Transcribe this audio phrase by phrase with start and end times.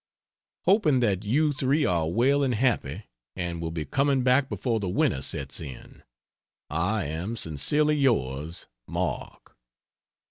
[0.65, 3.03] Hoping that you three are well and happy
[3.35, 6.01] and will be coming back before the winter sets in.
[6.71, 9.55] I am, Sincerely yours, MARK.